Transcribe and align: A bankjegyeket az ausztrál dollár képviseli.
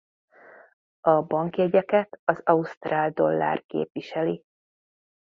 A 1.01 1.21
bankjegyeket 1.21 2.19
az 2.25 2.41
ausztrál 2.43 3.09
dollár 3.11 3.65
képviseli. 3.65 4.43